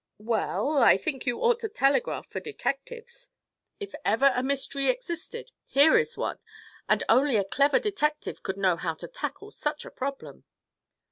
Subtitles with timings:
[0.17, 3.29] "Well, I think you ought to telegraph for detectives.
[3.79, 6.39] If ever a mystery existed, here is one,
[6.89, 10.45] and only a clever detective could know how to tackle such a problem."